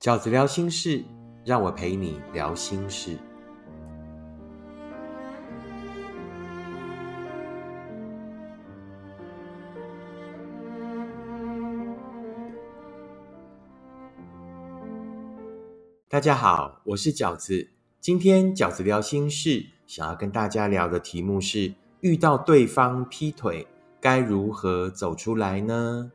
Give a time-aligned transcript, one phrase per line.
[0.00, 1.04] 饺子聊心事，
[1.44, 3.18] 让我陪你聊心事。
[16.08, 17.68] 大家好，我是饺子。
[18.00, 23.66] 今天饺子聊心事，想要跟大家聊的题目是：遇到对方劈腿，
[24.00, 26.10] 该如何走出来呢？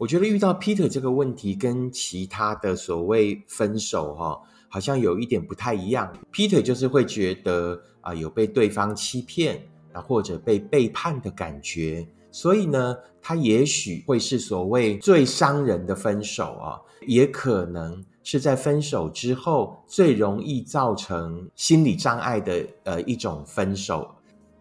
[0.00, 6.10] 我觉得遇到劈腿这个问题，跟其他的所谓分手哈，好像有一点不太一样。
[6.30, 9.62] 劈腿就是会觉得啊，有被对方欺骗
[9.92, 18.02] 啊，或者被背叛的感觉，所以呢，他也许会是所谓最伤人的分手啊，也可能。
[18.22, 24.08] 是在分手之后最容易造成心理障碍的呃一种分手。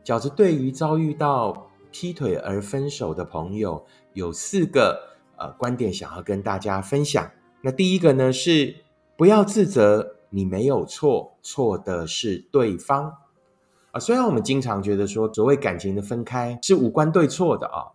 [0.03, 4.97] 饺子对于遭遇到劈腿而分手的朋友，有四个
[5.39, 7.31] 呃观点想要跟大家分享。
[7.61, 8.75] 那第一个呢是
[9.17, 13.13] 不要自责，你没有错，错的是对方
[13.91, 13.99] 啊。
[13.99, 17.89] 虽然我们经常觉得说所谓感情的分开是无关对错的啊，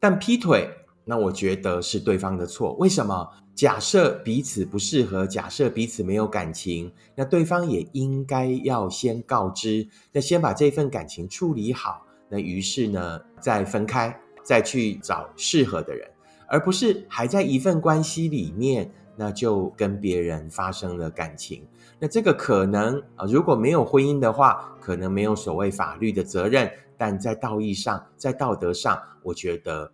[0.00, 0.70] 但劈腿
[1.04, 2.72] 那我觉得是对方的错。
[2.74, 3.28] 为什么？
[3.54, 16.10] 假设彼此不适合，假设彼此没有感情，那对方也应该要先告知，那先把这份感情处理好，那于是呢再分开，再去找适合的人，
[16.46, 21.66] 而不是还在一份关系里面，那就跟别人发生了感情。
[21.98, 29.92] 那这个可能啊，如果没有婚姻的话，可能没有所谓法律的责任，但在道义上，在道德上，我觉得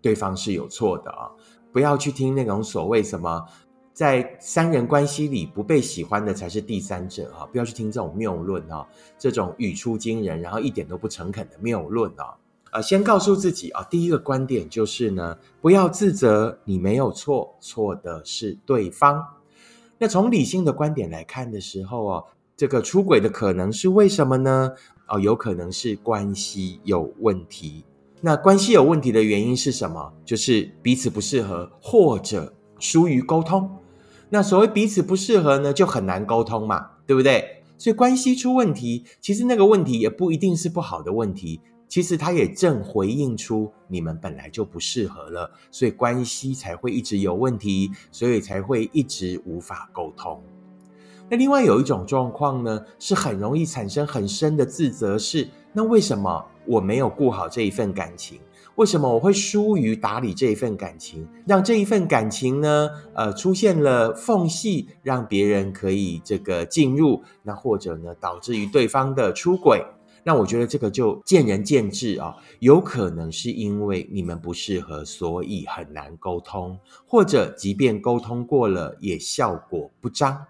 [0.00, 1.30] 对方是有错的啊。
[1.72, 3.46] 不要去听那种所谓什么，
[3.92, 7.46] 在三人关系里不被喜欢的才是第三者哈！
[7.52, 12.34] 不要去听这种谬论哈，这种语出惊人，然后一点都不诚恳的谬论哦。
[12.72, 19.24] 呃，先告诉自己啊，第一个观点就是呢，不要自责，你没有错，错的是对方。
[19.98, 22.24] 那从理性的观点来看的时候哦，
[22.56, 24.72] 这个出轨的可能是为什么呢？
[25.08, 27.84] 哦，有可能是关系有问题。
[28.20, 30.12] 那关系有问题的原因是什么？
[30.24, 33.68] 就是彼此不适合，或者疏于沟通。
[34.28, 37.62] 那所谓彼此不适合呢，就很难沟通嘛，对不对？
[37.76, 50.40] 所以关系出问题，其实那个问题也不一定是不好的问题，其实他也正回应出你们本来就不适合了，所以关系才会一直有问题，所以才会一直无法沟通。
[51.28, 56.46] 那另外有一种状况呢，是很容易产生很深的自责，是那为什么？
[56.66, 58.38] 我没有顾好这一份感情，
[58.76, 62.88] 为什么我会疏于打理这一份感情，让这一份感情呢？
[63.14, 69.84] 呃，出现了缝隙，让别人可以这个进入，那或者呢，导致于对方的出轨，
[70.22, 80.46] 那我觉得这个就见仁见智啊，有可能是因为你们不适合，所以很难沟通，或者即便沟通过了，也效果不彰。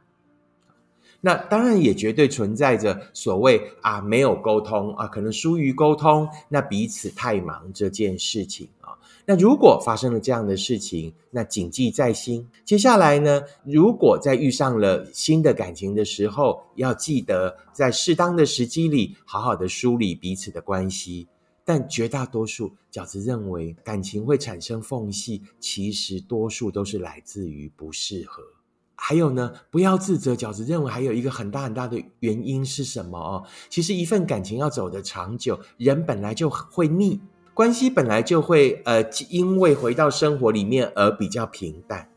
[1.21, 8.97] 那当然也绝对存在着所谓啊没有沟通啊，可能疏于沟通，那彼此太忙这件事情啊。
[9.27, 12.49] 那如果发生了这样的事情，那谨记在心。
[12.65, 21.29] 接下来呢，如果在遇上了新的感情的时候，要记得在适当的时机里，好好的梳理彼此的关系。
[21.65, 28.43] 但绝大多数饺子认为，感情会产生缝隙，其实多数都是来自于不适合。
[29.03, 30.35] 还有呢，不要自责。
[30.35, 33.43] 饺子认为还有一个很大很大的原因是什么哦？
[33.71, 37.19] 其实一份感情要走得长久，人本来就会腻，
[37.55, 42.09] 关系本来就会呃，因为回到生活里面而比较平淡。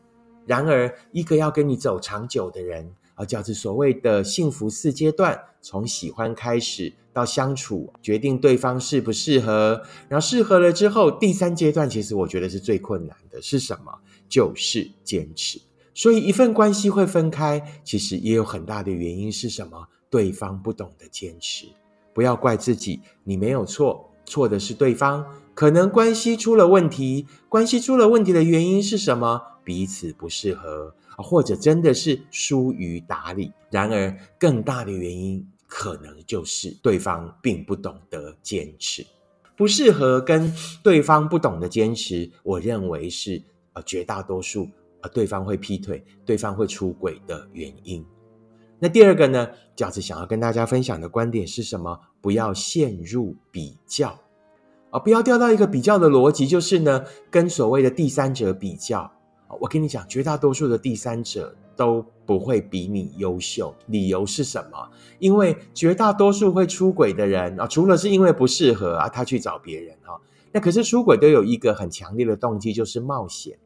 [0.46, 13.90] 然而，一个要跟你走长久的人啊，饺子所谓的幸福四阶段，从喜欢开始到相处，决定对方适不适合，然后适合了之后，第三阶段其实我觉得是最困难的，是什么？
[14.28, 15.58] 就是坚持。
[15.94, 19.88] 所以，一份关系会分开，其实也有很大的原因是什么？
[20.10, 21.66] 对方不懂得坚持。
[22.12, 25.24] 不要怪自己，你没有错，错的是对方。
[25.54, 29.40] 可能关系出了问题，关系出了问题的原因是什么？
[29.64, 33.52] 彼此不适合，或者真的是疏于打理。
[33.70, 39.06] 然而，更大的原因可能就是对方并不懂得坚持，
[39.56, 40.52] 不适合跟
[40.82, 42.30] 对方不懂得坚持。
[42.42, 43.42] 我认为是
[43.74, 44.68] 呃绝大多数。
[45.08, 48.04] 对方会劈腿，对方会出轨的原因。
[48.78, 49.48] 那第二个呢？
[49.76, 51.98] 饺子想要跟大家分享的观点是什么？
[52.20, 54.16] 不要陷入比较
[54.90, 54.98] 啊！
[54.98, 59.10] 不要掉到一个比较的逻辑，就是呢，跟所谓的第三者比较。
[59.60, 63.74] 我跟你讲，绝大多数的第三者都不会比你优秀。
[63.86, 64.90] 理由是什么？
[65.18, 70.20] 因为绝大多数会出轨的人啊，除了是因为不适合啊，他去找别人哈。
[70.52, 73.58] 那可是出轨都有一个很强烈的动机，就是冒险。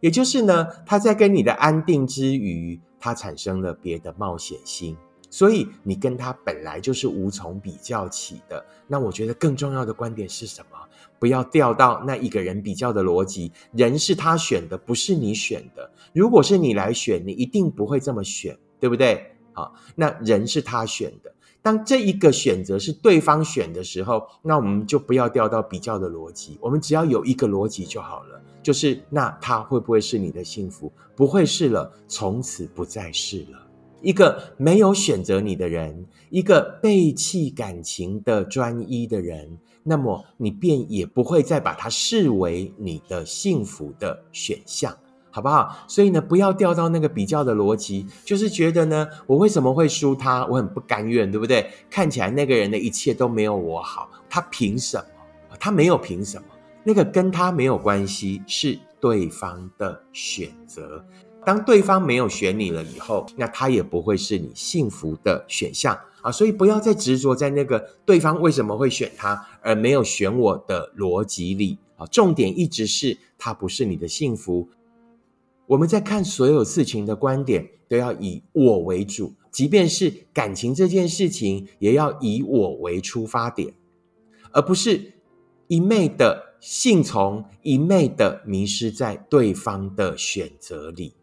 [0.00, 4.96] 也就是呢，他在跟你的安定之余，他产生了别的冒险心，
[5.30, 8.64] 所以你跟他本来就是无从比较起的。
[8.86, 10.78] 那我觉得更重要的观点是什么？
[11.18, 15.90] 不要掉到那一个人比较的逻辑，人是他选的，不是你选的。
[16.12, 19.32] 如果是你来选，你一定不会这么选，对不对？
[19.52, 21.32] 好，那人是他选的。
[21.66, 30.92] 当这一个选择是对方选的时候，那我们就不要掉到比较的逻辑，我们只要有一个逻辑就好了，就是那他会不会是你的幸福？
[31.16, 33.66] 不会是了，从此不再是了。
[34.00, 39.58] 一个没有选择你的人，一个背弃感情的专一的人。
[39.82, 44.96] 那么你便也不会再把它视为你的幸福的选项，
[45.36, 45.76] 好不好？
[45.86, 50.46] 所以呢，不要掉到那个比较的逻辑，就是觉得呢，我为什么会输他？
[50.46, 51.70] 我很不甘愿，对不对？
[51.90, 55.54] 看起来那个人的一切都没有我好，他凭什么？
[55.60, 56.46] 他没有凭什么？
[56.82, 61.04] 那个跟他没有关系，是对方的选择。
[61.44, 65.98] 当对方没有选你了以后，那他也不会是你幸福的选项。
[66.22, 72.06] 啊，所以不要再执着在那个对方为什么会选他，而没有选我的逻辑里啊。
[72.06, 74.70] 重点一直是他不是你的幸福。
[75.66, 83.74] 我们在看所有事情的观点都要以我为主，即便是感情这件事情，也要以我为出发点，
[84.52, 85.14] 而不是
[85.68, 91.14] 一昧的信从，一昧的迷失在对方的选择里。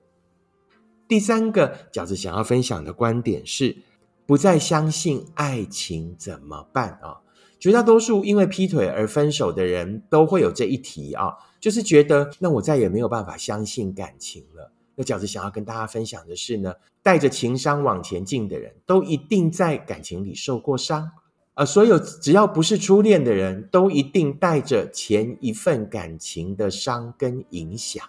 [1.07, 3.77] 第三个饺子想要分享的观点是。
[4.25, 7.19] 不再相信爱情怎么办啊？
[7.63, 11.31] 绝大多数因为劈腿而分手的人都会有这一题啊，
[11.61, 14.69] 就是觉得那我再也没有办法相信感情了。
[14.95, 21.09] 那饺子想要跟大家分享的是呢，带着情伤往前进的人都一定在感情里受过伤，
[21.53, 28.03] 而所有只要不是初恋的人都一定带着前一份感情的伤跟影响。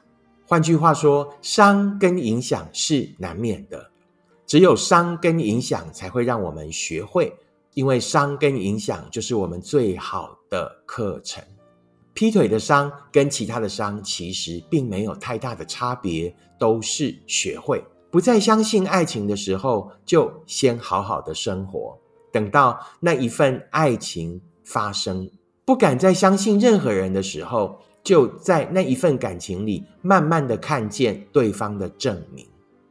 [0.48, 3.92] 换句话说，伤跟影响是难免的。
[4.46, 7.32] 只有伤跟影响才会让我们学会，
[7.74, 11.44] 因为伤跟影响就是我们最好的课程。
[12.14, 21.98] 劈腿的伤跟其他的伤其实并没有太大的差别，都是学会不再相信爱情的时候，就先好好的生活。
[22.30, 25.28] 等到那一份爱情发生，
[25.64, 32.46] 不敢再相信任何人的时候，就在那一份感情里，慢慢的看见对方的证明。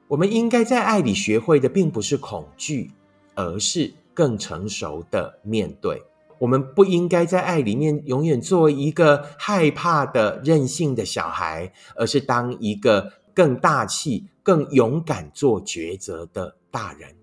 [0.10, 2.92] 我们应该在爱里学会的，并不是恐惧，
[3.36, 6.02] 而是更成熟的面对。
[6.40, 17.16] 我们不应该在爱里面永远做一个害怕的任性的小孩，而是当一个更大气、更勇敢做抉择的大人。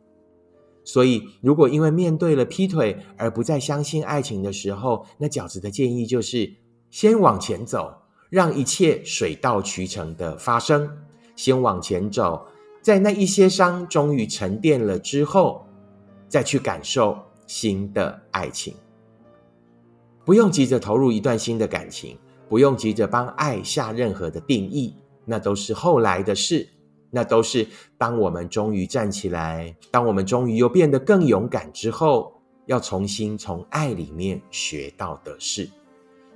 [0.83, 6.55] 所以，如果因为面对了劈腿而不再相信爱情的时候，那饺子的建议就是
[6.89, 7.93] 先往前走，
[8.31, 10.91] 让一切水到渠成的发生，
[11.37, 12.47] 先往前走。
[12.81, 15.67] 在那一些伤终于沉淀了之后，
[16.31, 18.73] 再去感受新的爱情。
[20.25, 22.17] 不用急着投入一段新的感情，
[22.49, 24.95] 不用急着帮爱下任何的定义，
[25.27, 26.69] 那都是后来的事。
[27.13, 27.67] 那都是
[27.99, 35.69] 当我们终于站起来，当我们终于又变得更勇敢之后，要重新从爱里面学到的事。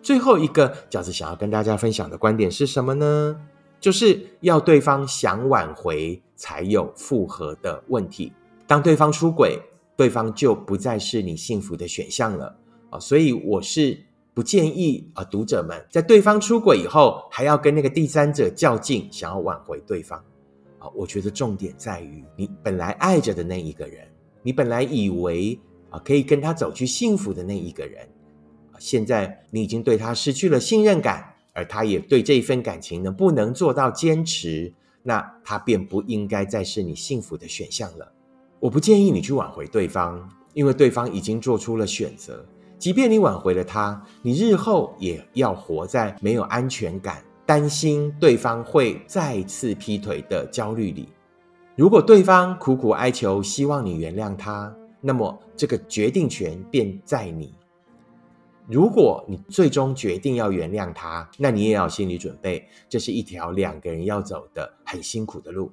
[0.03, 3.41] 最后一个饺子想要跟大家分享的观点是什么呢？
[3.79, 8.33] 就是要对方想挽回才有复合的问题。
[8.67, 9.61] 当对方出轨，
[9.97, 12.57] 对方就不再是你幸福的选项了
[12.91, 12.99] 啊！
[12.99, 13.99] 所以我是
[14.33, 20.19] 不建议啊，读者们在对方出轨以后，还要跟那个第三者较劲，想要挽回对方
[20.79, 20.89] 啊！
[20.95, 24.07] 我觉得重点在于你本来爱着的那一个人，
[24.43, 25.59] 你本来以为
[25.91, 28.09] 啊可以跟他走去幸福的那一个人，
[28.79, 31.31] 现在你已经对他失去了信任感。
[31.57, 34.75] 而他也对这一份感情呢不能做到坚持，
[35.05, 38.13] 那他便不应该再是你幸福的选项了。
[38.65, 42.43] 我不建议你去挽回对方，因为对方已经做出了选择。
[42.79, 51.11] 即便你挽回了他，你日后也要活在没有安全感、担心对方会再次劈腿的焦虑里。
[51.77, 57.53] 如果对方苦苦哀求，希望你原谅他，那么这个决定权便在你。
[58.67, 65.71] 如果你最终决定要原谅他，那你也要心理准备，这是一条两个人要走的很辛苦的路。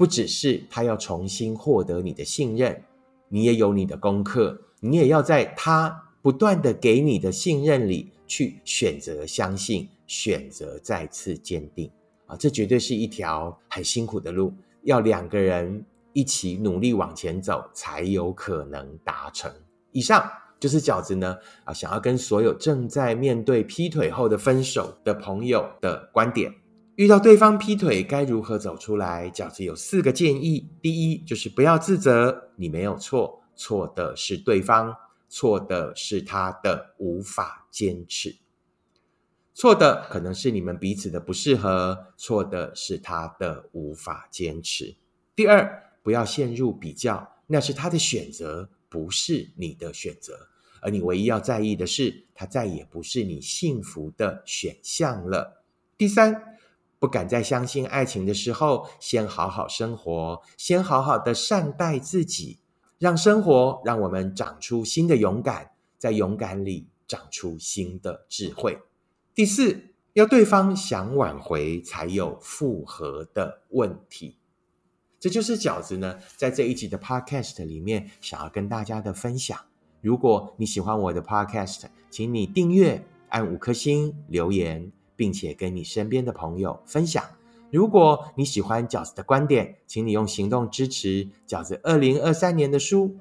[0.00, 2.82] 不只是他要重新获得你的信任，
[3.28, 11.90] 你也有你的功课，你也要在他不断的给你的信任里去选择相信，选择再次坚定
[12.24, 12.34] 啊！
[12.34, 14.54] 这绝对是一条很辛苦的路，
[14.84, 19.52] 要两个人一起努力往前走，才有可能达成。
[19.92, 20.26] 以上。
[20.58, 26.52] 就是饺子呢啊，想要跟所有正在面对劈腿后的分手的朋友的观点：
[27.00, 29.30] 遇到对方劈腿该如何走出来？
[29.30, 34.94] 饺子有四个建议：第一，就是不要自责，你没有错，错的是对方，
[35.26, 38.36] 错的是他的无法坚持，
[39.54, 44.94] 错的可能是你们彼此的不适合，错的是他的无法坚持。
[45.34, 50.48] 第二，不要陷入比较，那是他的选择，不是你的选择。
[50.82, 55.62] 而你唯一要在意的是，他再也不是你幸福的选项了。
[55.96, 56.58] 第三，
[57.00, 62.58] 不敢再相信爱情的时候，先好好生活，先好好的善待自己，
[62.98, 68.78] 让生活让我们长出新的勇敢，在勇敢里长出新的智慧。
[69.34, 74.36] 第四，要对方想挽回，才有复合的问题。
[75.18, 79.58] 这就是饺子呢，在这一集的 Podcast 里面想要跟大家的分享。
[80.02, 87.22] 如果你喜欢我的 Podcast，请你订阅、按五颗星、留言，并且跟你身边的朋友分享。
[87.70, 93.14] 如果你喜欢饺子的观点，请你用行动支持饺子二零二三年的书。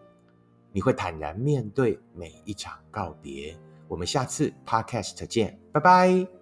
[0.71, 3.53] 你会坦然面对每一场告别。
[3.89, 6.38] 我们下次 Podcast 见，拜拜。